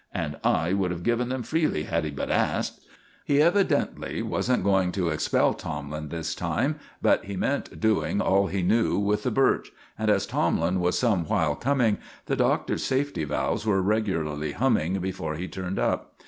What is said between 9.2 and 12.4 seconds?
the birch; and as Tomlin was some while coming, the